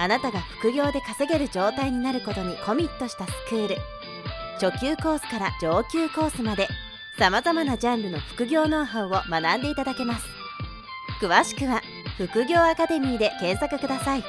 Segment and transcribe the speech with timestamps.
[0.00, 3.76] あなたが副業で稼げる状態になることにコミットしたスクール
[4.58, 6.68] 初級コースから上級コースまで
[7.18, 10.24] さまざまなジャンルの副業ノウハウを学んでいただけます
[11.20, 11.82] 詳しくは
[12.16, 14.24] 副業アカデミーで検索ください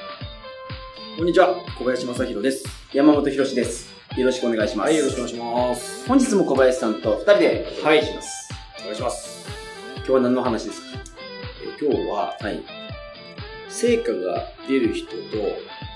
[1.18, 2.66] こんにちは、小林正宏です。
[2.94, 3.94] 山本博史です。
[4.18, 4.88] よろしくお願いします。
[4.88, 6.08] はい、よろしくお願いします。
[6.08, 8.54] 本日も小林さんと二人でお願いします。
[8.80, 9.46] お願いします。
[9.98, 11.00] 今日は何の話ですか？
[11.82, 12.81] え今日は、はい。
[13.72, 15.16] 成果が出る人と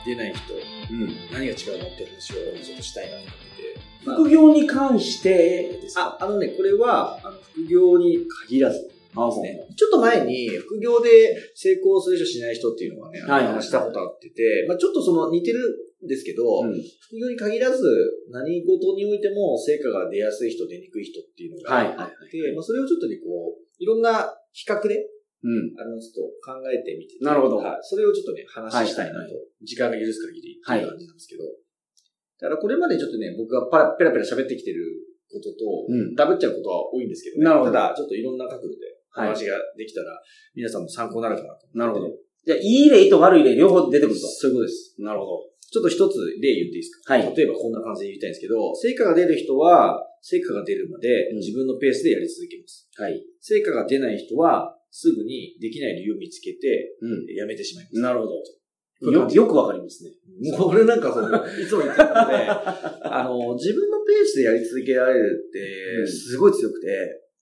[0.05, 1.09] 出ない人、うん。
[1.31, 3.79] 何が違うのって話をちょっとしたいなと思ってて。
[4.05, 6.17] 副業に関してですか？
[6.19, 9.67] あ、あのね、これは、あの副業に限らずあですね。
[9.75, 15.59] ちょっと前に、副業で成功する人しない人っていうのはね、話したことあってて、まあちょっとその似てる
[16.03, 16.73] んですけど、うん。
[17.01, 17.83] 副業に限らず、
[18.31, 25.07] 何事においても成果が出やすい人、出にくい人っていうのはいがあって、まあそれをちょっとね、こう、いろんな比較で、
[25.45, 25.77] うん。
[25.77, 27.23] あの、ちょっと考えてみてて。
[27.23, 27.79] なるほどはい。
[27.85, 29.19] それをちょっとね、話したいなと。
[29.19, 31.43] はいはい時間が許す限りっていう感じなんですけど。
[31.45, 34.85] だからこれまでちょっとね、僕がパラペラペラ喋ってきてる
[35.31, 36.13] ことと、うん。
[36.13, 37.45] ダブっちゃうことは多いんですけどね。
[37.45, 38.85] なるほどただ、ちょっといろんな角度で
[39.15, 40.13] はい話ができたら、
[40.53, 41.65] 皆さんも参考になるかなと。
[41.73, 42.13] なるほど。
[42.45, 44.27] じゃあ、いい例と悪い例両方出てくると。
[44.27, 44.95] そういうことです。
[44.99, 45.49] なるほど。
[45.71, 47.15] ちょっと一つ例言っていいですか？
[47.15, 52.87] はい例えばこんな感じで言いたいんですけど、成果が出る人は、成果が出るまでうん自分のペースでやり続けます。
[53.01, 53.23] はい。
[53.41, 57.99] 成果が出ない人は、すぐにできない理由を見つけて、うやめてしまいます。
[57.99, 58.01] ん。
[58.01, 59.11] なるほど。
[59.11, 60.11] よ、よくわかりますね。
[60.55, 62.47] もうこれなんかその、いつも言ってるので、
[63.03, 65.59] あの、自分のペースでやり続けられるって、
[65.99, 66.87] うんすごい強くて、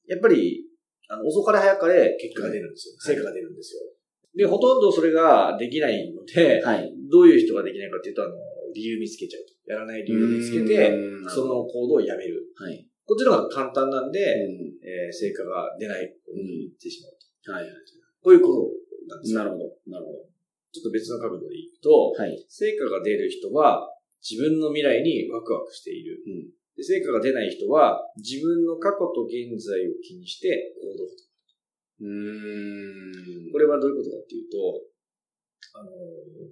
[0.07, 0.65] やっぱり、
[1.09, 2.95] あの、遅かれ早かれ結果が出るんですよ。
[2.97, 3.81] はい成果が出るんですよ。
[4.35, 6.91] で、ほとんどそれができないので、はい。
[7.11, 8.33] どういう人ができないかっていうと、あの、
[8.73, 9.71] 理由見つけちゃうと。
[9.71, 12.41] やらない理由を見つけて、うんそ、の行動をやめる。
[12.55, 12.89] はい。
[13.05, 14.73] こっちの方が簡単なんで、うん。
[14.81, 17.12] えー成果が出ない方に行ってしまう
[17.45, 17.51] と。
[17.51, 17.67] はい。
[18.23, 18.71] こういうこ
[19.07, 19.39] となんですよ。
[19.39, 19.63] なるほど。
[19.87, 20.11] なるほ
[20.73, 22.17] ちょっと別の角度で言うと、ど。
[22.17, 22.33] はい。
[22.49, 23.93] 成果が出る人は
[24.23, 26.23] 自分の未来にワクワクしている。
[26.25, 33.51] うんで成果が出ない人は自分の過去と現在を気にして行動うーん。
[33.51, 34.57] これはどういうことかっていうと、
[35.77, 35.91] あの、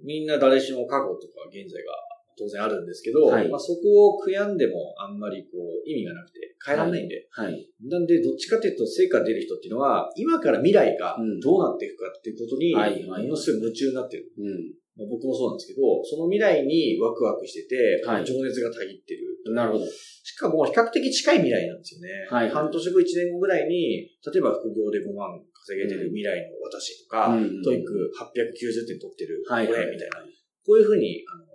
[0.04, 1.90] みんな誰しも過去とか現在が
[2.36, 7.68] 当然あるんですけど、はいまあ、そこを悔やんでもあんまりこう意味がなくて変えられないんで、はい。
[7.88, 14.32] なんでどっちかというと成果が出る人っていうのは今から未来がうんどうなっていくかっていうことにはいはいものすごい夢中になってる。
[14.38, 14.82] うん。
[14.96, 19.32] まあ僕もそうなんですけど、その未来にワクワクしてて、はい情熱がたぎってる。
[19.54, 19.86] なるほど。
[19.86, 22.08] しかも比較的近い未来なんですよね。
[22.28, 30.28] はい半年後、1年後ぐらいに、例えば副業で5万稼げてる未来の私とか、うん TOEIC 890点取ってるはい俺みたいな。
[30.64, 31.51] こういうふうに、あの、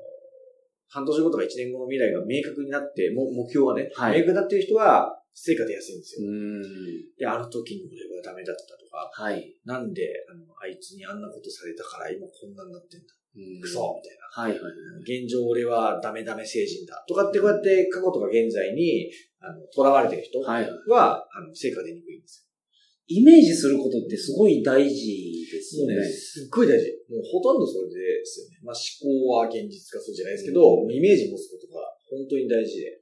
[0.87, 6.25] 半年後とか1年後の未来が明確になって、も目標がね、はい明確になってる人は、成果出やすいんですよ。
[7.19, 9.53] で、あの時に俺はダメだったとか、はい。
[9.65, 13.13] なんで、あの、あいつにあんなことされたから今こんなになってんだ。
[13.37, 14.25] うんクソみたいな。
[14.33, 15.05] はいはいはい。
[15.05, 17.05] 現状俺はダメダメ星人だ。
[17.07, 20.65] とかってこうやって過去とか現在に、あの、囚われてる人は、はい。
[20.65, 22.46] あの、成果出にくいんです
[23.07, 25.87] イメージすることってすごい大事ですよ。
[25.87, 26.03] ね。
[26.03, 26.91] すっごい大事。
[27.09, 28.59] もうほとんどそれですよね。
[28.63, 31.81] まあ思考は現実化するじゃないですけど、うんイメージ持つことが
[32.11, 32.99] 本当に大事で。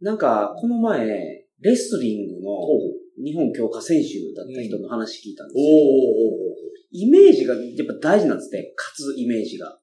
[0.00, 2.78] なんか、この前、レスリングのお
[3.18, 5.66] 日本強化選手だった人の話聞いたんですおよ。
[5.66, 6.58] お
[6.92, 8.72] イメージがやっぱ大事なんですね。
[8.76, 9.76] 勝つイメージが。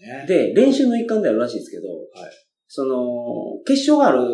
[0.00, 0.24] ね。
[0.26, 2.30] で、練習の一環であるらしいですけど、はい
[2.72, 4.30] その、決勝がある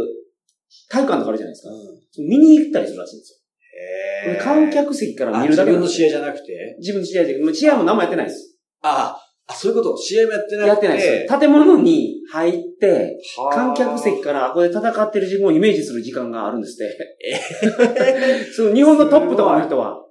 [0.90, 1.70] 体育館とかあるじゃないですか。
[1.72, 2.28] うん。
[2.28, 3.38] 見に行ったりするらしいんですよ。
[3.78, 6.76] へー観客席からあ見るだけ自分の試合じゃなくて？
[6.78, 8.56] 自分の試合で、もう試合も何もやってないです。
[8.82, 9.16] あ
[9.48, 9.96] あ、そういうこと？
[9.96, 10.68] 試合もやってなくて？
[10.68, 11.38] やってないです。
[11.38, 18.44] 建物に入って、はあ観客席から、ここで戦ってる自分をイメージする時間があるんですって。
[18.52, 20.02] その日本のトップとかの人は。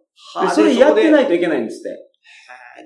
[0.42, 1.12] でそれやってい。
[1.12, 1.90] ないといけないんですって。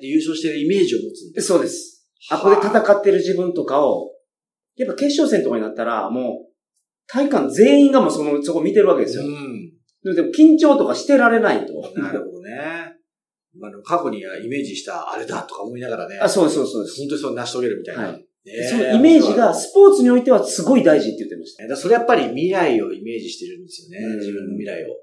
[0.02, 1.42] で優勝してるイメージを持つんで。
[1.42, 2.08] そうです。
[2.32, 4.12] あ、ここで戦ってる自分とかを、
[4.76, 6.50] やっぱ決勝戦とかになったら、もう、
[7.08, 9.24] 体育館全員がもうその、そこ見てるわけですよ。
[9.24, 9.72] うん。
[10.04, 11.74] でも緊張とかしてられないと。
[12.00, 12.96] なるほどね。
[13.60, 16.20] まあ、過去にはイメージしたあれだとか思いながらね。
[16.20, 17.00] あ、そうそうそうです。
[17.00, 18.04] 本当にそう成し遂げるみたいな。
[18.04, 21.68] はいねそのイメージが、スポーツにおいてはすごい大事って言ってました。
[21.68, 23.98] だそれやっぱり未来をイメージしてるんですよね。
[24.00, 24.96] うん自分の未来を。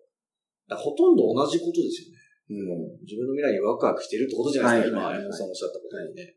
[0.75, 2.17] ほとんど同じことですよね。
[2.51, 3.05] うん。
[3.05, 6.35] 自分の未来にワクワクしてるってことじゃないですか、はいはいはい今、山本さんおっしゃったことにね。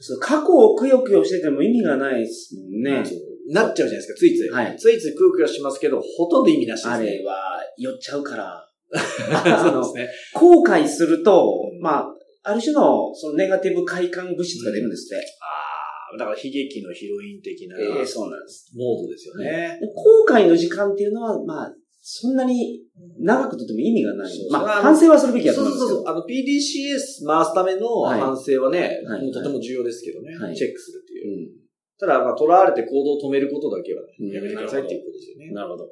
[0.00, 3.04] そう過去をくよくよしてても意味がないですもんね。
[3.04, 4.50] そうなっちゃうじゃないですか、ついつい。
[4.50, 6.94] はいついついくよくよしますけど、ほとんど意味なしですね。
[6.94, 8.68] あれは、酔っちゃうから。
[8.94, 10.08] そうですね。
[10.34, 12.14] 後悔するとう、んまあ、
[12.44, 15.24] ある種の、そのネガティブ快感物質が出るんですって。
[15.40, 18.70] ああ、だから悲劇のヒロイン的なええそうなんです。
[18.74, 19.80] モードですよね。
[19.94, 21.74] 後悔の時間っていうのは、まあ、
[22.06, 22.82] そんなに
[23.18, 24.52] 長くとっても意味がないそう。
[24.52, 25.88] まあ、反省はするべきだとそう思うんですけど。
[25.88, 26.12] そうそう。
[26.12, 31.48] あの、PDCS 回すためのはい反省はね、はいとても重要ですけどね、はいチェックするっていう。
[31.48, 31.63] う
[31.98, 35.54] ただ、まあ、囚われて行動を止めることだけはね、うんやめてくださいっていうことですよねん。。
[35.54, 35.88] なるほど。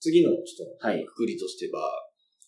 [0.00, 1.04] 次のちょっと、はい。
[1.04, 1.90] くくりとしては、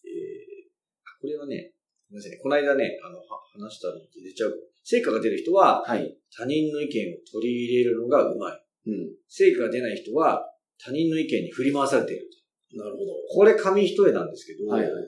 [0.04, 1.72] えー、これはね、
[2.10, 2.38] ごめんなさいね。
[2.42, 4.54] この間ね、あの、は話したのと出ちゃう。
[4.82, 6.16] 成果が出る人は、はい。
[6.30, 8.64] 他人の意見を取り入れるのがうまい。
[8.86, 9.10] うん。
[9.28, 10.44] 成果が出ない人は、
[10.78, 12.28] 他人の意見に振り回されている。
[12.76, 13.12] なるほど。
[13.34, 15.04] これ紙一重なんですけど、はいはいはい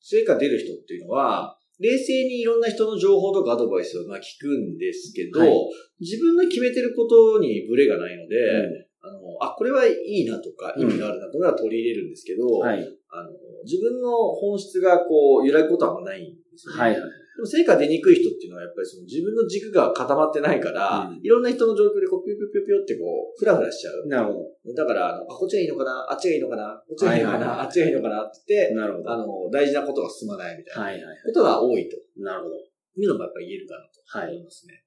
[0.00, 5.50] 成果出る人っていうのは、冷静にいろんな人の情報とかアドバイスをまあ聞くんですけど、はい
[6.00, 12.78] 自分の決めてることにブレがないので、うあの、あ、これはいいなとか、意味があるなとかは取り入れるんですけど、はい。
[13.10, 13.30] あの、
[13.64, 16.80] 自分の本質がこう、揺らぐことはないんですよね。
[16.80, 17.02] はいはい。
[17.38, 24.08] でも成果出にくい人っていうのはやっぱりその自分の軸が固まってないから、うんいろんな人の状況でこうピュピュピュピュってこう、フラフラしちゃう。
[24.10, 28.80] なるほだから、あの、あこっちがいいのかなあっちがいいのかなこっちがいいのかな、あっちがいいのかなって言って、ど。
[28.82, 29.10] なるほど。
[29.12, 31.22] あの、大事なことが進まないみたいなはいはい。
[31.26, 32.58] ことが多いとなるほど。
[32.58, 34.82] いうのもやっぱり言えるかなとはい思いますね。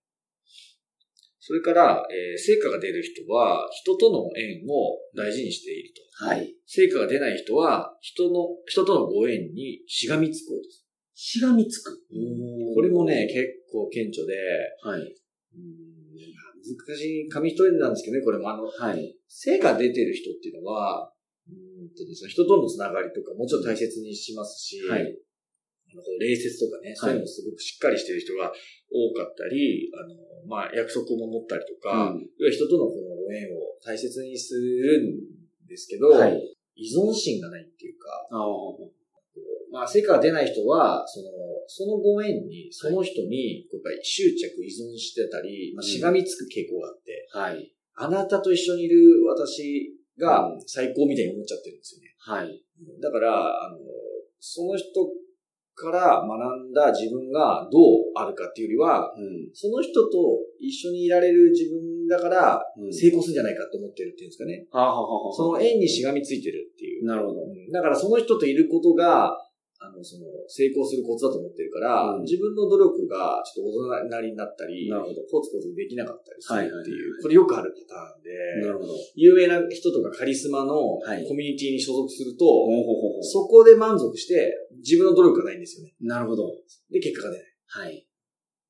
[1.40, 6.26] それから、えー成果が出る人は、人との縁を大事にしていると。
[6.26, 6.54] はい。
[6.68, 10.86] 成果が出ない人は、人の、人とのご縁にしがみつこうとす
[11.24, 11.92] しがみつく。
[12.10, 12.74] る。
[12.74, 14.34] これもね、結構顕著で、
[14.82, 15.02] はい。
[15.54, 15.92] うん
[16.62, 19.16] 難しい紙一重なんですけどね、これもあの、はい。
[19.28, 21.12] 成果出てる人っていうのは、
[21.50, 28.48] うんとですね、人とのつながりとかもちろん大切にしますし、はいあのこう礼節とかね、そういうのもすごくしっかりしてる人が
[28.90, 30.16] 多かったり、あの、
[30.48, 36.56] まあ、約束を守ったりとか、うん人とのこのご縁を大切にするんですけど、はい。
[36.76, 38.08] 依存心がないっていうか。
[39.72, 41.26] まあ、成果が出ない人は、その、
[41.68, 47.74] そのご縁に、その人に、やっぱり執着依存してたり、まあ、うんしがみつく傾向があって、はい。
[47.96, 52.08] あなたと一緒にいる私が最高みたいに思っちゃってるんですよね。
[52.20, 52.64] はい。
[53.02, 53.78] だから、あの、
[54.40, 54.86] その人
[55.76, 57.82] から学んだ自分がどう
[58.16, 59.50] あるかっていうよりは、うん。
[59.54, 64.68] その人と一緒にいられる自分だからうん成功するんじゃないかと思ってるっていうんですかね。
[64.72, 67.06] はあ、はあはあ、その縁にしがみついてるっていう。
[67.06, 67.42] なるほど。
[67.42, 69.51] うんだからその人といることが、あ
[69.98, 78.94] の、その、成功するコツだと思ってるから、うん自分の努力がちょっと大人なりになったり、なるほどコツコツできなかったりするっていう、はいはいはいこれよくあるパターンで、なるほど。
[79.16, 85.94] 有名な人とかカリスマのコはいミュニティに所属すると、ほうほうほうほうそこで満足して、自分の努力がないんですよね。
[86.02, 86.52] なるほど。
[86.90, 87.48] で、結果が出ない。
[87.66, 88.08] はい。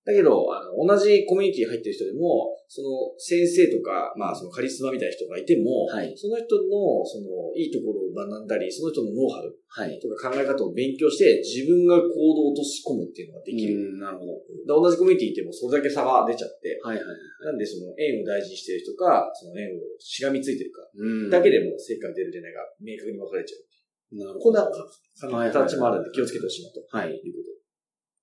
[0.02, 10.00] だけど、あの、同じコミュニティ入ってる人でも、その先生とか、まあそのカリスマみたいな人がいても、はいその人の、その、いいところを学んだり、その人のノウハウはい。
[10.02, 13.78] とか考え方を勉強して、自分が行動を落とし込むっていうのができる。
[13.78, 14.42] うん、なるほど。
[14.42, 17.06] で同じコミュニティいてもそれだけ差が出ちゃって、はいはい。
[17.46, 23.72] なんでその縁を大事にしてる人か、その縁をしがみついてるか、うんだけでも成果が出る出ないが明確に分かれちゃう。
[24.18, 24.66] なるほど。
[24.66, 26.82] こんな形もあるんで気をつけてほしいなと。
[26.90, 27.16] はい。
[27.16, 27.52] いうこと。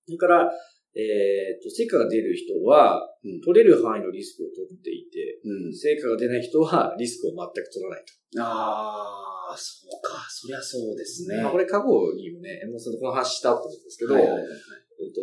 [0.09, 0.51] それから、
[0.96, 5.74] えっと、成果が出る人は、うん取れる範囲のリスクを取っていて、うん。
[5.74, 8.43] 成果が出ない人はリスクを全く取らないと。
[8.43, 10.24] ああ、そうか。
[10.31, 11.43] そりゃそうですね。
[11.43, 14.53] まあ、これ過去にもね、山本さんとこの話したと思うんですけど、はいはいはいはい。
[15.01, 15.20] えっと、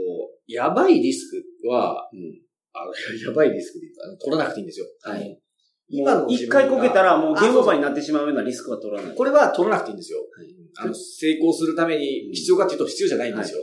[0.48, 2.42] やばいリスクは、うん。
[2.74, 2.92] あの、
[3.26, 4.88] やばいリスクで言うと取らなくていいんですよ。
[5.02, 5.40] はい
[5.88, 9.16] 今の一回こけたらもうゲームオーバーーになってしまうようなリスクは取らない。
[9.16, 10.20] これは取らなくていいんですよ。
[10.20, 10.48] はい
[10.78, 13.60] あの、成功するために必要かっていうと必要じゃないんですよ。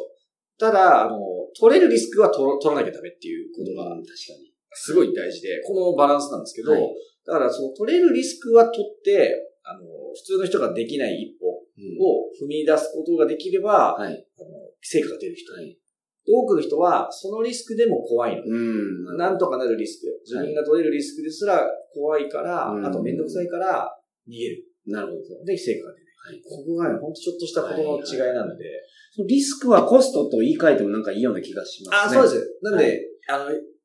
[0.58, 1.18] ただ、あの、
[1.58, 4.52] 取れるリスクは取ら取らなきゃダメっていうことがうん確かに。
[4.74, 6.82] すごい大事で、このバランスなんですけど、はい
[7.24, 9.30] だからその取れるリスクは取って、
[9.62, 14.12] あの、普通の人ができない一歩うんを踏み出すことができれば、はい。
[14.12, 14.50] あの
[14.82, 15.78] 成果が出る人、はい。
[16.26, 18.42] 多くの人はそのリスクでも怖いの。
[18.44, 19.16] うん。
[19.16, 20.06] なんとかなるリスク。
[20.26, 21.62] 自分が取れるリスクですら
[21.94, 23.88] 怖いから、うんあとめんどくさいから
[24.28, 24.64] 逃げる。
[24.86, 25.44] なるほど。
[25.44, 26.12] で、成果が出ない。
[26.22, 28.64] はいここがね、ほんとちょっとしたことの違いなので。
[28.64, 28.91] その
[29.26, 32.22] リスクはコストと言い換えてもなんかいいような気がしまあ、すね。
[32.22, 32.58] そうです。
[32.62, 33.44] なんで、あの、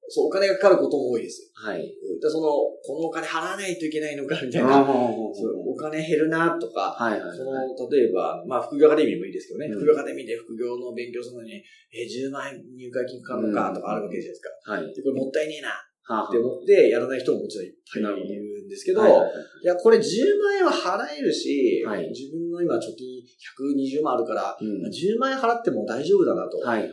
[0.09, 1.51] そう、お金がかかることも多いです。
[1.53, 1.81] はい。
[1.83, 4.81] でその、このお金払わないといけないのか、みたいあな。
[4.81, 7.67] ーそうお金減るな、とか、はいはいそはい。
[7.67, 11.51] の、例えば、まあ、副業アカデミーもいいですけどね、うん副業アカデミーで副業の勉強するのに、
[11.91, 14.71] え、10万円入会金かかるのか、とかあるわけじゃないですか。
[14.71, 14.95] はい。
[14.95, 15.67] で、これもったいねえな、
[16.07, 19.31] はあって思って、やらない人ももちろんいっぱいいるんですけど、はいはいはい
[19.63, 20.01] いや、これ10
[20.39, 26.57] 万円は払えるし、はい自分の今貯金120万あるから、うん10万円払っても大丈夫だなと。
[26.59, 26.91] はいはい。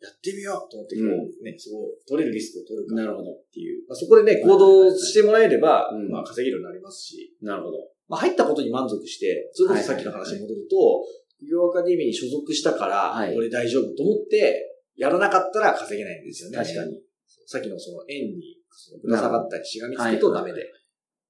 [0.00, 3.32] やってみようと思って、こうね、そう、取れるリスクを取るかなるほど。
[3.32, 3.84] っていう。
[3.86, 7.76] まあ、そこでね、行動してもらえれば、うんまあ、稼げるようになりますし、なるほど。
[8.08, 11.04] まあ、入ったことに満足して、それこそさっきの話に戻ると、
[11.36, 16.56] 副業アカデミーに所属したから、はい俺大丈夫と思って、やらなかったら稼げないんですよね。
[16.56, 16.84] 確か。
[16.84, 17.02] に。
[17.46, 18.56] さっきのその円に
[19.02, 20.64] ぶら下がったりしがみつくとダメで。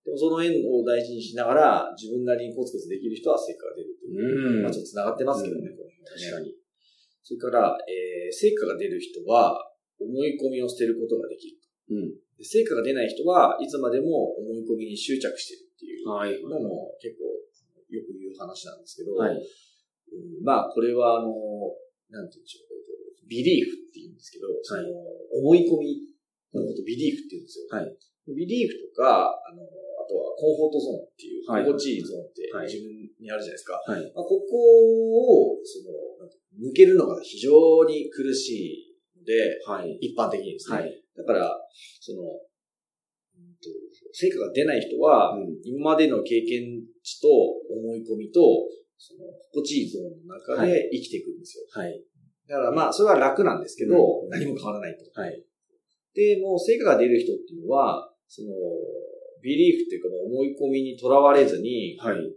[0.04, 4.56] でもその円を大事にしながら、自分なりにコツコツできる人は成果が出るという。
[4.56, 4.62] うん。
[4.62, 6.54] まあちょっと繋がってますけどね、うんこの辺はね確かに。
[7.22, 11.60] それから、えー、成果が出る人は、思い込みを捨てることができる。
[11.92, 12.16] うん。
[12.40, 16.32] で成果が出ない人はいつまでも思い込みに執着してるっていうはい。
[16.40, 17.28] のも結構
[17.92, 19.36] よく言う話なんですけど、はい。
[19.36, 21.28] うんまあこれはあの、
[22.08, 24.88] なんて言うんでしょう、えっとビリーフって言うんですけど、その
[25.36, 26.02] 思い込み
[26.56, 27.68] のことビリーフって言うんですよ。
[27.70, 27.94] はい。
[28.34, 29.66] ビリーフとか、あの、あ
[30.10, 32.90] とはコンフォートゾーンっていう、はい心地いいゾーンってはい自分
[33.22, 33.78] にあるじゃないですか。
[33.86, 34.02] はい。
[34.10, 37.52] まあ、ここを、その、抜けるのが非常
[37.84, 39.98] に苦しいので、はい。
[40.00, 40.76] 一般的にですね。
[40.78, 41.04] はい。
[41.16, 41.54] だから、
[42.00, 42.22] その、
[44.12, 48.40] 成果が出ない人は、うん今までの経験値と思い込みと、
[48.98, 51.64] その、心地いいゾーンの中で生きていくんですよ。
[51.70, 52.02] はい。
[52.48, 55.20] だからまあ、それは楽なんですけど、うん何も変わらないと。
[55.20, 55.44] はい。
[56.14, 58.48] で、もう成果が出る人っていうのは、その、
[59.42, 62.14] ビリーフっていうかもう思い込みにとらわれずに、はい。
[62.14, 62.30] あのあ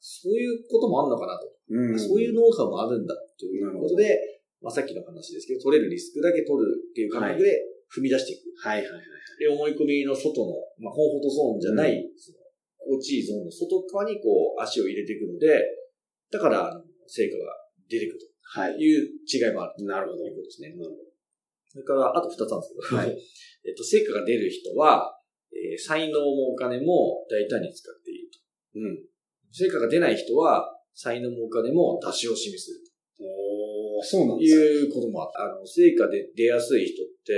[0.00, 1.54] そういうこともあるのかなと。
[1.70, 8.52] うんそういうノウハウもあるんだということで、まあ、さっきの話ですけど、取れるリスクだけ取るっていう感覚で踏み出していく。
[8.60, 8.80] はい。
[8.80, 8.90] はい。
[8.90, 9.02] はい。
[9.40, 12.38] で、思い込みの外の、まあ、コンフォートゾーンじゃない、その
[12.78, 15.60] 心地いいゾーンの外側にこう、足を入れていくので、
[16.30, 17.44] だから、成果が
[17.88, 18.76] 出てくるはい。
[18.76, 20.74] という違いもあるなるほどということですね。
[21.68, 23.08] それから、あと二つあるんですけど、はい
[23.66, 25.18] えっと、成果が出る人は、
[25.54, 28.38] えー才能もお金も大胆に使っていると。
[28.78, 28.98] うん。
[29.50, 32.80] 成果が出ない人は、才能もお金も出し惜しみする
[33.20, 34.62] おー、そうなんとですか。
[34.62, 37.34] いうこともあって、あの、成果で出やすい人って、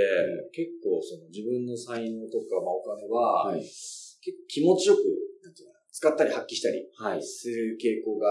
[0.51, 3.61] 結構その自分の才能とか、まあ、お金は、はい。
[3.61, 3.73] 結
[4.21, 5.01] 構気持ちよく、
[5.43, 7.23] なんていうの使ったり発揮したりはい。
[7.23, 8.29] する傾向が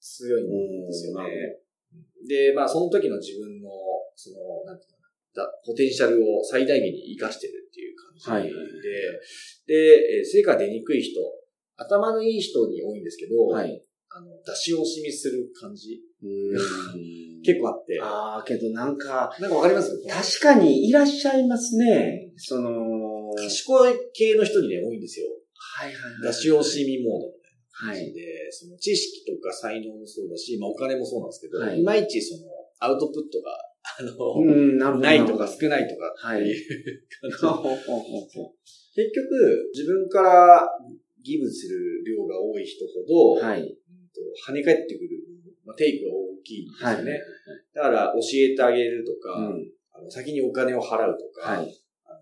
[0.00, 1.60] 強いんですよね。
[2.28, 3.70] で、まあ、その時の自分の、
[4.14, 4.95] その、なんていうの
[5.64, 8.44] ポテンシャルを最大限に活かしてるっていう感じで、はい。
[8.46, 9.20] で、
[9.68, 11.20] えー成果出にくい人、
[11.76, 13.82] 頭のいい人に多いんですけど、はい。
[14.08, 16.56] あの、出し惜しみする感じ、うん。
[17.44, 19.92] 結構あって、ああ、けどなんか、なんかわかります？
[20.40, 22.32] 確かにいらっしゃいますね。
[22.36, 25.28] その、賢い系の人にね、多いんですよ。
[25.78, 27.98] はいはい出し惜しみモードみたいなはい。
[27.98, 31.80] 感じで、その知識とか才能もそうだし、まあお金もそうなんですけど、はい。
[31.80, 32.42] い、まいちその、
[32.78, 33.52] アウトプットが、
[33.86, 35.04] あの、うん、なるほど。
[35.04, 37.76] ないとか少ないとかはいっていう感じ
[38.96, 40.68] 結局、自分から
[41.22, 43.62] ギブする量が多い人ほど、はい。
[44.48, 45.10] 跳ね返ってくる、
[45.64, 46.98] まあ、テイクが大きいんですはい。
[46.98, 47.20] よね。
[47.74, 49.70] だから、教えてあげるとか、うん。
[49.92, 51.74] あの先にお金を払うとか、はい。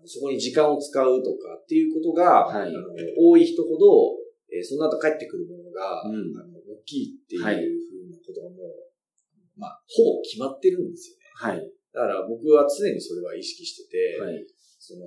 [0.05, 2.83] そこに時間を使うとかっていうことが、はいあの
[3.17, 4.13] 多い人ほど、
[4.53, 11.24] えーその後帰ってくるものが、うんあの大きいっていうふうはいなことがもう、まあ、ほぼ決まってるんですよね。
[11.35, 11.59] はい。
[11.91, 14.45] だから僕は常にそれは意識してて、はい。
[14.79, 15.05] その、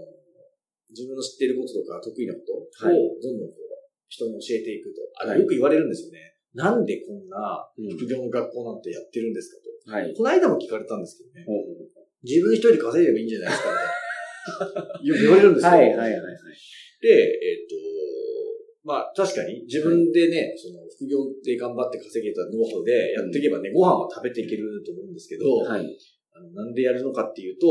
[0.91, 3.69] 自分の知っていることとか得意なことを、はいどんどんこう
[4.09, 5.05] 人に教えていくと。
[5.21, 6.33] あよく言われるんですよね。
[6.55, 9.93] なんでこんなうん副業の学校なんてやってるんですかと。
[9.93, 10.15] はい。
[10.17, 11.45] この間も聞かれたんですけどね。
[11.45, 11.89] ほうほう
[12.25, 15.01] 自分一人で稼いでればいいんじゃないですかみたいな。
[15.05, 15.71] よく言われるんですよ。
[15.71, 16.13] はい、はい、はい。
[17.01, 17.77] で、えっ、と、
[18.83, 25.85] まあ確かに自分でね、その副業で頑張って稼げたノウハウでやっていけばね、ご飯は食べていけると思うんですけど、はい。
[26.39, 27.67] あのなんでやるのかっていうと、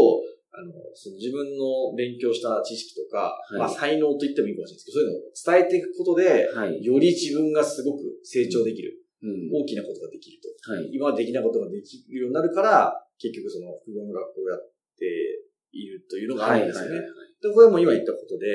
[0.51, 6.83] あの、その自分の勉強した知識とか、いまあ才能と言ってもいいかもしれないですけど、そういうのを伝えていくことで、はい。
[6.83, 9.63] より自分がすごく成長できる、うん。
[9.63, 10.71] 大きなことができると。
[10.73, 10.89] はい。
[10.91, 15.05] 今までできないことができるようになるから、結局その副業の学校をやって
[15.71, 17.01] いるというのがあるんですよね。
[17.41, 18.49] で、これも今言ったことで、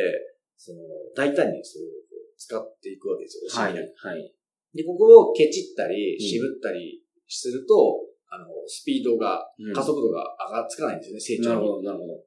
[0.58, 0.82] その、
[1.14, 1.88] 大胆にそれを
[2.36, 3.74] 使っていくわけですよ、はい。
[3.74, 4.34] 惜しみなくはい。
[4.74, 8.01] で、ここをケチったり、ん渋ったりすると、
[8.32, 11.48] あの、スピードが、うん加速度が上がっつかないんですよね、成長に。
[11.48, 12.24] なるほど、なるほど。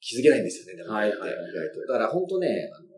[0.00, 0.96] 気づけないんですよね、でも。
[0.96, 1.92] はいはいはい意外と。
[1.92, 2.88] だから本当ね、あの、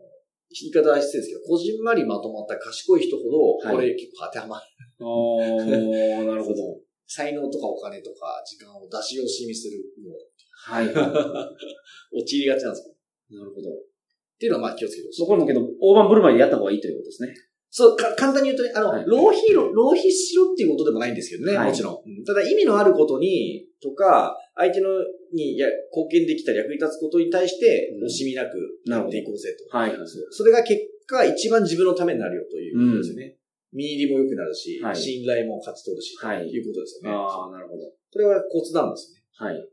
[0.47, 4.63] 言い方は失礼ですけど、こじんまりまとまった賢い人ほど、はいこれ結構当てはまる。
[5.03, 6.79] おー、なるほど。
[7.05, 10.13] 才能とかお金とか時間を出し惜しみするの
[10.69, 10.93] はい。
[10.93, 11.49] な
[12.13, 12.95] 陥りがちなんですよ。
[13.45, 13.69] るほど。
[13.71, 13.73] っ
[14.37, 15.19] ていうのはまあ気をつけてほしい。
[15.19, 17.33] そこもけど、大盤振る舞いでやった方がいいということですね。
[17.71, 21.93] そう、か簡単に言うとね、あの、はい浪費ろ、浪費しろっていうことでもないんですけどね、はいもちろん。
[22.05, 24.89] うんただ意味のあることに、とか、相手の
[25.33, 29.77] にや貢献できたり役に立つことに対して、うん惜しみなくやっていこうぜと。
[29.77, 29.93] はい。
[30.31, 33.37] それが結果、一番自分のためになるよということですよね。
[33.71, 37.15] 見入りも良くなるし、はい信頼も勝ち取るし、はいということですよね。
[37.15, 37.85] ああ、なるほど。
[38.11, 39.53] これはコツなんですよね。
[39.53, 39.69] はい。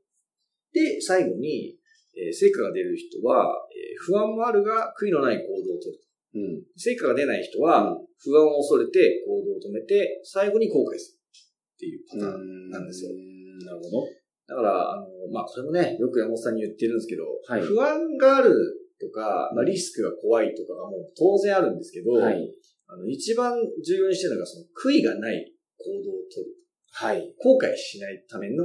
[0.72, 1.78] で、最後に、
[2.14, 5.98] えー成果が出る人は、えー不安もあるが悔いのない行動をとる。
[6.36, 6.62] うん。
[6.76, 11.16] 成果が出ない人は、不安を恐れて行動を止めて、最後に後悔する。
[11.16, 12.70] っていうパターン。
[12.70, 14.06] なんですようんなるほど。
[14.48, 18.52] だから、あの、まあ、これもね、よく山本さんに言ってるんですけど、はい不安がある
[19.00, 22.48] とか、まあ、リスクが怖いとかがもう当然あるんですけど、はい。
[22.88, 23.52] あの一番
[23.84, 26.54] 重要にしてるのが、その悔いがない行動をとる。
[26.92, 27.34] はい。
[27.42, 28.64] 後悔しないための、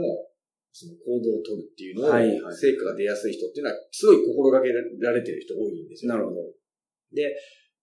[0.72, 6.14] その行動をとるっていうのを、はいはい成果が出やすい人っていうのは、すごい心がけられてる人多いんですよ。
[6.14, 6.38] なるほど。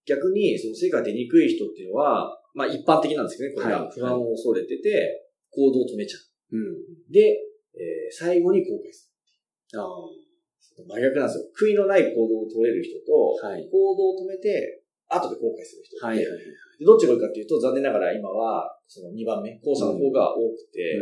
[0.09, 6.57] 逆に、その成果が出にくい人っていうのは、まあ一般的なんですけどね、これがはい不安を恐れてて、行動を止めちゃう。
[6.57, 7.13] うん。
[7.13, 7.21] で、
[7.77, 9.13] えー最後に後悔す
[9.77, 9.85] ああ。
[9.85, 10.87] る。
[10.89, 11.45] 真逆なんですよ。
[11.53, 13.69] 悔いのない行動を取れる人と、はい。
[13.69, 16.21] 行動を止めて、後で後悔する人はい
[16.85, 20.95] どっちが多いかっていうと、残念ながら今は、その2番目、後者の方が多くて、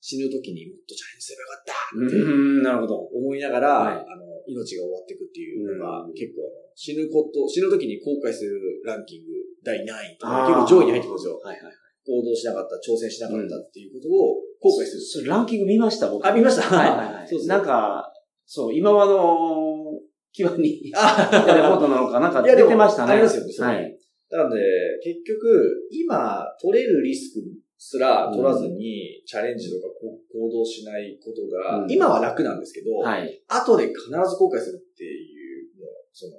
[0.00, 2.98] 死ぬ時にもっとチャレンジすればよかったってなるほど。
[3.10, 6.46] 思いながら、はいあの、命が終わっていくっていうのが、うん結構
[6.78, 8.54] 死ぬこと、死ぬ時に後悔する
[8.86, 11.40] ランキング第何位とか、結構上位に入ってくるんですよ。
[11.42, 11.74] はいはい。
[12.06, 15.02] 行動しなかった、挑戦しなかったっていうことを後悔する。
[15.02, 16.24] それランキング見ました、僕。
[16.24, 17.26] あ見ましたはいはいはい。
[17.28, 18.12] そうそうなんか、
[18.46, 20.00] そう、今はあの、
[20.32, 23.12] 際に、 あレポートなのかなんか出てましたね。
[23.12, 23.98] ありますよねはい。
[24.30, 24.60] なので、
[25.02, 27.40] 結局、今、取れるリスク
[27.78, 33.40] すら取らずに、チャレンジとかこ行動しないことが、うん今は楽なんですけど、はい。
[33.46, 36.32] 後で必ず後悔するっていう、もう、その、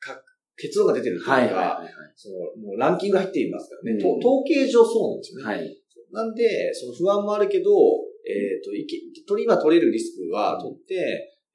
[0.00, 0.20] か
[0.58, 4.02] 結論が出てるっていうか、はいはいはいその、もうランキング入っていますからね。
[4.02, 5.44] とうん統計上そうなんですよね。
[5.44, 5.78] はい。
[6.10, 7.70] なんで、その不安もあるけど、
[8.26, 10.94] えっ、と、いけ、取り、今取れるリスクは取って、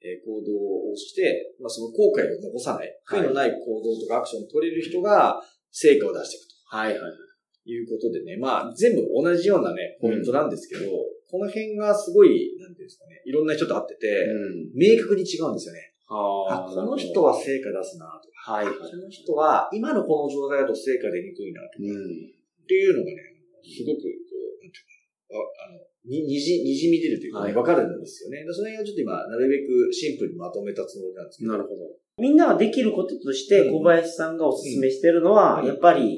[0.00, 7.27] えー行動をして、まあ、その後悔を残さない、はい悔いのない行動とかアクションを取れる人が成果を出していくはいはい。
[7.68, 10.88] ということでね、まあ、全部同じようなね、ポイントなんですけど、
[11.28, 14.72] この辺がすごい、なんていうんですかね、いろんな人と会ってて、うん。
[14.72, 15.92] 明確に違うんですよね。
[16.08, 18.74] ああ、この人は成果出すなとか、はいはい。
[18.74, 22.32] この人は今のこの状態だと成果出にくいなとか、うん。
[22.32, 28.48] っていうのがね、すごく、こう、なんていうかな、ああの、に、にじ、にじみ出るというかね、はいわ、かるんですよね。
[28.48, 31.52] でその辺をちょっと今、なるべくシンプルにまとめたつもりなんですけど。
[31.52, 31.84] なるほど。
[32.16, 36.17] みんなができることとして、うん小林さんがお勧めしてるのは、うんやっぱり、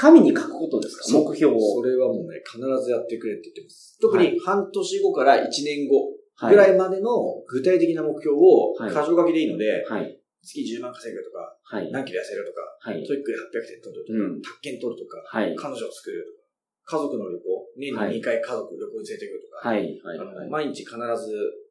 [0.00, 1.18] 紙に書くことですか？
[1.18, 1.60] 目標を。
[1.60, 3.98] それはもうね、必ずやってくれって言ってます。
[4.00, 7.12] 特に半年後から1年後はぐらいまでの
[7.46, 10.16] 具体的な目標を、はい箇条書きでいいので、はい。
[10.42, 11.92] 月10万稼ぐとか、はい。
[11.92, 13.04] 何キロ痩せるとか、はい。
[13.04, 14.40] TOEIC で800点取るとか、うん。
[14.40, 15.54] 宅建取るとか、はい。
[15.54, 17.44] 彼女を作るとか、家族の旅行、
[17.76, 20.00] 年に2回家族旅行に連れてくるとか、はい。
[20.00, 20.18] はい。
[20.18, 20.48] あのはい。
[20.48, 20.96] 毎日必ず、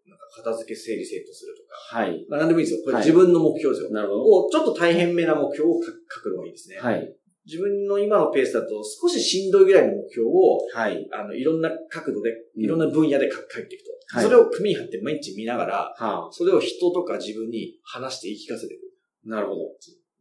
[0.06, 2.26] なんか片付け整理整頓するとか、はい。
[2.30, 2.86] まあ何でもいいですよ。
[2.86, 3.89] これはい自分の目標ですよ。
[3.89, 4.46] なるほど。
[4.46, 6.78] をちょっと大変めな目標を書書くのがいいですね。
[6.78, 7.10] はい。
[7.50, 11.08] 自分の今のペースだと少ししんどいぐらいの目標を、はい。
[11.12, 13.92] あの、いろんな角度で、うんいろんな分野で書書いていくと。
[14.18, 16.30] はいそれを組み張って毎日見ながら、はあ。
[16.32, 18.82] それを人とか自分に話して言い聞かせていく。
[19.26, 19.62] なるほど。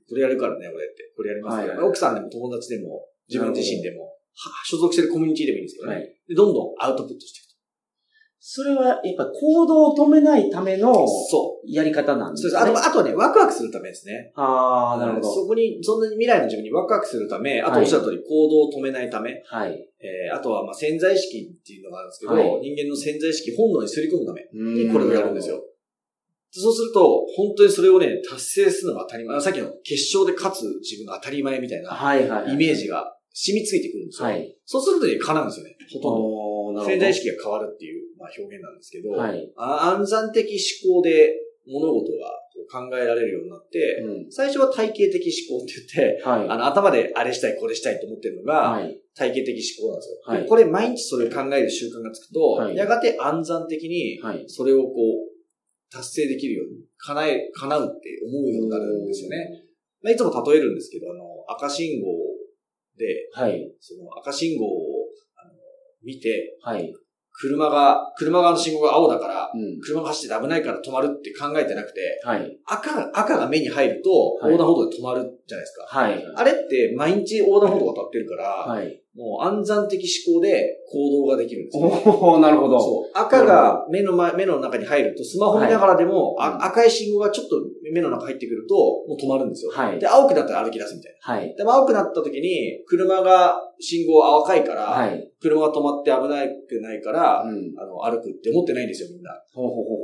[0.08, 1.12] これやるからね、俺って。
[1.16, 5.94] これやりますけど、はいはい奥さんでも友達でも、自分自身でも、は所属してるコミュニティでもいいんですけどね。
[5.96, 6.04] はい。
[6.28, 7.47] でどんどんアウトプットしていく
[8.40, 11.08] それは、やっぱ行動を止めないためのと。
[11.08, 11.70] そう。
[11.70, 12.64] やり方なんでそうですす。
[12.64, 12.70] ね。
[12.70, 14.32] あと、あとはね、ワクワクするためですね。
[14.36, 15.34] ああ、なるほど。
[15.34, 19.72] そこに、そんなに未来の自分にワクワクするため、あとはいおっしゃる通り行動を止めないため、はい。
[20.00, 25.60] えー、あとはまあ潜在意識っていうのがあるんですけど、はい人間の潜在意識本能にすり込むためににこれをやるんですよ。。
[26.50, 29.40] そうすると、本当にそれをね、達成するのが当たり前。
[29.40, 32.24] さっきの決勝で勝つ自分が当たり前みたいなはい。
[32.24, 34.28] イメージが染みついてくるんですよ。
[34.28, 34.56] はい。
[34.64, 35.76] そうするとね、叶うんですよね。
[35.92, 36.57] ほとんど。
[36.80, 36.86] ど。
[36.86, 39.52] 潜在意識が変わるっていう、まあ、表現なんですけど、はい。
[39.56, 40.46] あ暗算的
[40.84, 41.34] 思考で
[41.66, 42.30] 物事が
[42.70, 44.32] 考えられるようになって、うん。
[44.32, 46.48] 最初は体系的思考って言って、はい。
[46.48, 49.00] あの、頭であれしたい、これしたいと思ってるのが、はい。
[49.14, 50.18] 体系的思考なんですよ。
[50.24, 54.44] はいでこれ毎日それを考える習慣がつくと、はいやがて暗算的にはい。
[54.46, 54.92] それをこ
[55.26, 55.28] う、
[55.90, 59.64] 達成できるように、叶え、叶うって思うようになるんですよね。
[60.02, 62.06] まあ、いつも例えるんですけど、あの、赤信号
[62.96, 63.72] で、はい。
[63.80, 64.68] その赤信号を
[66.04, 66.92] 見て、はい。
[67.40, 69.80] 車が、車側の信号が青だから、うん。
[69.80, 72.58] 車が走ってて危ないから止まるって考えてなくて、はい。
[72.66, 74.10] 赤が、赤が目に入ると
[74.42, 75.86] はい横断歩道で止まるじゃないですか。
[75.86, 76.24] はい。
[76.36, 79.00] あれって毎日横断歩道が立ってるから、はい。
[79.18, 81.88] もう暗算的思考で行動ができるんですよ。
[81.88, 82.78] おーなるほど。
[82.78, 83.18] そう。
[83.18, 87.56] 赤が目の前、目の中に入ると、スマホ見ながらでも、はいあ赤い信号がちょっと
[87.92, 89.72] 目の中入ってくると、もう止まるんですよ。
[89.72, 91.48] はいで、青くなったら歩き出すみたいはい。
[91.50, 91.56] な。
[91.56, 95.30] でも青くなった時に、車が、信号赤いから、はい。
[95.42, 97.74] 車が止まって危ないくないから、うん。
[97.76, 99.30] あの、歩くって思ってないんですよ、みんな。
[99.52, 99.94] ほうほうほうほ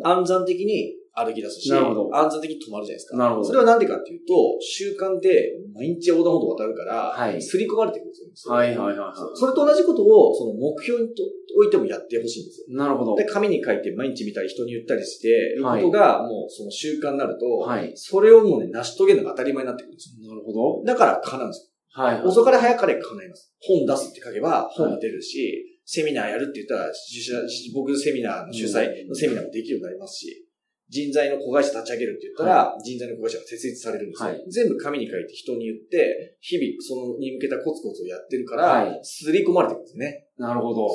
[0.00, 0.18] うほう。
[0.18, 3.16] 暗算的に歩き出すし、なるほど安全的に止まるじゃないですか。
[3.16, 8.54] なるほどそれはなんでかっていうと、習慣で毎日横断歩道を渡るから、はい刷り込まれてくるんですよ。
[8.54, 11.22] はいはいはいはいそれと同じことを、その目標にと
[11.54, 12.76] 置いてもやってほしいんですよ。
[12.76, 13.14] なるほど。
[13.14, 17.92] で、紙に書いて毎日見たり人に言ったりして、いうことが、もうその習慣になると、はい。
[17.94, 20.28] それをもうね、成し遂げるのが当たり前になってくるんですよ。
[20.28, 20.82] なるほど。
[20.84, 22.02] だから叶うんですよ。
[22.02, 22.22] はい。
[22.22, 23.54] 遅かれ早かれ叶います。
[23.62, 26.92] 本出すって書けば本が出るし、セミナーやるって言ったら、
[27.74, 30.43] 僕のセミナーの主催のセミナーもできるようになりますし、
[30.88, 34.28] 人材の子会社立ち上げるって言ったら、人材の子会社が設立されるんですよ。
[34.28, 40.26] はい全部紙に書いて人に言って、日々そのに向けたコツコツをやってるから、はい刷り込まれてくるんですね。
[40.38, 40.86] なるほど。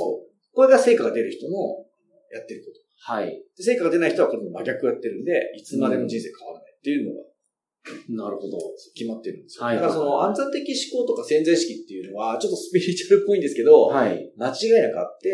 [0.54, 1.86] これが成果が出る人の
[2.32, 3.14] やってること。
[3.14, 3.28] はい。
[3.58, 7.30] で成果が出ない人はこれの真逆をやってるんで、いつまでも人生変わらないっていうのが
[8.10, 8.58] なるほど。
[8.94, 9.66] 決まってるんですよ。
[9.66, 14.32] はいだからその暗算的思考とか潜在意識っていうのは、ちょっとスピリチュアルっぽいんですけど、はい。
[14.38, 15.32] 間違いなくあって、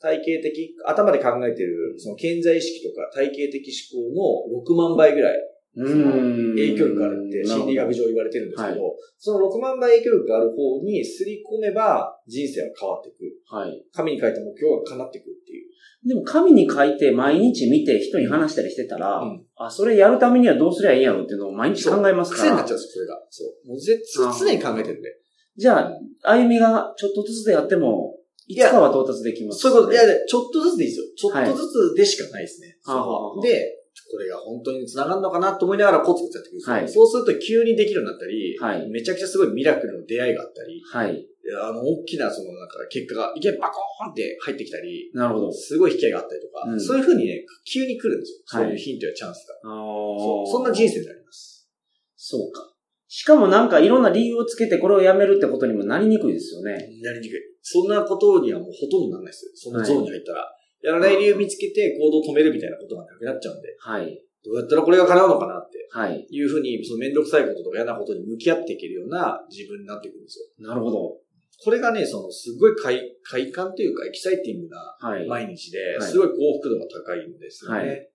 [0.00, 5.53] 体系的、頭で考えてる、その潜在意識とか体系的思考の6万倍ぐらいうん。
[5.74, 13.54] 影響力があるって心理学上言われてるんですけど、その6万倍影響力がある方にすり込めば人生は変わっていく。
[13.54, 13.84] はい。
[13.92, 15.74] 紙に書いた目標が叶っていくっていう。
[16.06, 22.44] でも紙に書いて毎日見て人に話したりしてたら、うんあ、それやるためにはどうすりゃいいんやろっていうのを毎日考えますから。
[22.44, 23.22] 癖になっちゃうんですよ、それが。
[23.30, 23.68] そう。
[23.68, 25.08] もうぜあー常に考えてるんで。
[25.56, 25.92] じゃあ、
[26.36, 31.06] 歩みがちょっとずつでやっても、いつかは到達できます、そういうこと、いや、でちょっとずつでいいですよ。
[31.16, 32.76] ちょっとずつでしかないですね。
[32.84, 36.76] はいで、これが本当に繋がるのかなと思いながらコツコツやっていくんですよ。
[36.76, 41.26] はいそうすると急にできるようになったり、はいめちゃくちゃすごいミラクルの出会いがあったり、はい。
[41.60, 45.52] あの、大きなそのなんか結果が、いきなりバコーンって入ってきたり、なるほど。
[45.52, 48.60] すごい引き合いがあったりとか、うんそういう風にね、急に来るんですよ。
[48.60, 49.70] はいそういうヒントやチャンスが。
[49.70, 51.68] あそうそんな人生になります。
[52.16, 52.74] そうか。
[53.08, 56.72] しかもなんかいろんな理由をつけてこれをやめるってことにもなりにくいですよね。
[57.02, 57.40] やりにくい。
[57.62, 59.72] そんなことにはもうほとんどならないですよ。
[59.72, 60.50] そのゾーンに入ったら。
[60.84, 64.20] やらない理由見つけて行動を止めるみたいなことがなくなっちゃうんで、はい。
[64.44, 66.26] どうやったらこれが叶うのかなってはい。
[66.30, 70.68] いうふうに、そのめんどくさいこととか嫌なことに向き合っていけるような自分になっていくんですよ。
[70.68, 71.16] なるほど。
[71.64, 75.26] これがね、そのすごい快快感というかエキサイティングなはい。
[75.26, 77.78] 毎日で、はいすごい幸福度が高いんですよね。
[77.78, 78.08] はい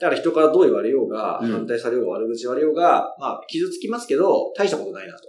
[0.00, 5.28] だから人からどう言われようが、うん反対されようが、悪口言われようが、まあ、傷つきますけど、大したことないなと。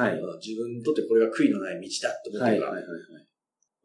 [0.00, 0.12] はい。
[0.12, 2.54] うん自分にとってこれが悔いのない道だって思ってはい。
[2.56, 2.72] るから。
[2.74, 2.82] はい。
[2.82, 3.26] はい。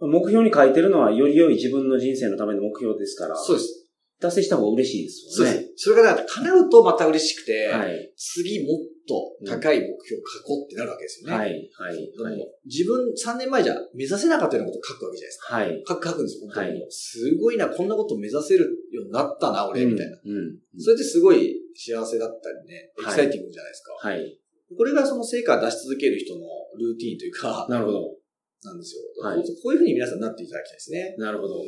[0.02, 3.88] 目標に書いてるのはより良い自分の人生のための目標ですから、そうです。
[4.22, 5.68] 達成した方が嬉しいですそうでよね。
[5.78, 5.84] す。
[5.84, 8.12] それがなんか叶うとまた嬉しくて、はい。
[8.18, 11.36] 次もっと高い目標を書こうってなるわけですよね。
[11.36, 11.70] はい。
[11.74, 11.96] はい。
[11.96, 12.48] でもはい。
[12.66, 15.56] 自分3年前じゃ目指せなかったようなことを書くわけじゃないですか。
[15.56, 15.84] はい。
[15.88, 16.70] 書く書くんですよ、本当に。
[16.70, 20.18] はいすごいな、こんなこと目指せるようになったな、俺、みたいな。
[20.26, 20.32] うん。
[20.32, 20.82] うん。
[20.82, 24.08] それってすごい幸せだったりね、エはいキサイティングじゃないですか。
[24.10, 24.40] はい。
[24.78, 26.42] これがその成果を出し続ける人の
[26.78, 28.19] ルーティーンというか、なるほど。
[28.64, 29.02] なんですよ。
[29.24, 31.16] はいこういうふうに皆さんになっていただきたいですね。
[31.18, 31.62] なるほどうん。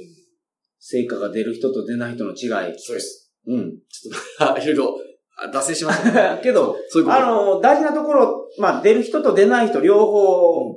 [0.79, 2.73] 成果が出る人と出ない人の違い。
[2.77, 3.31] そうです。
[3.47, 3.77] うん。
[4.39, 4.95] あいろいろ、
[5.37, 6.41] あ脱線しましたね。
[6.43, 7.17] けど、そういうこと。
[7.17, 10.75] あの、大事なところ、まあ、出る人と出ない人両方、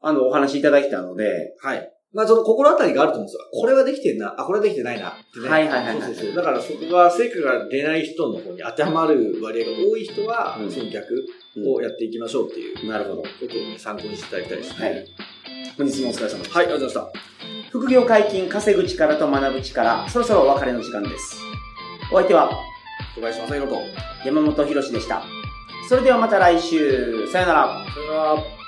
[0.00, 1.92] あの、お話しいただきたので、はい。
[2.12, 3.48] まあ、その心当たりがあると思うんですよ。
[3.52, 5.48] これはできてんな、あ、これはできてないなってね。
[5.48, 6.34] はいはいはいはいそうそうそう。
[6.34, 11.14] だからそこが成果が出ない人の方に当てはまる割合が多い人は、うんその逆
[11.64, 13.22] をやっていきましょうっていうなるほど。
[13.22, 14.88] ことをね、参考にしていただきたいですね。
[14.88, 15.06] はい。
[15.76, 16.58] 本日もお疲れ様でした。
[16.58, 17.10] はい、ありがとうございま
[17.70, 21.36] 副業解禁、稼ぐ力と学ぶ力、そろそろお別れの時間です。
[22.12, 22.70] お相手はした。
[23.14, 23.80] 小林正宏と。
[24.24, 25.22] 山本博史でした。
[25.88, 27.28] それではまた来週。
[27.28, 27.84] さよなら。
[27.94, 28.59] さよなら。